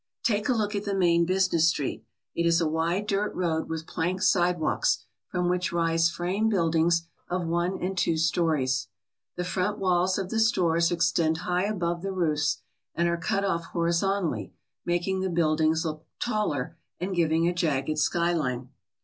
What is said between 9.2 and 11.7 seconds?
The front walls of the stores extend high